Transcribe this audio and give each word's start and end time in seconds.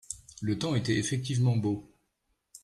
Le 0.41 0.57
temps 0.57 0.73
était 0.73 0.97
effectivement 0.97 1.55
beau. 1.55 1.93